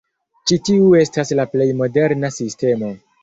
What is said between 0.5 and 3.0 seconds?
Ĉi tiu estas la plej moderna sistemo.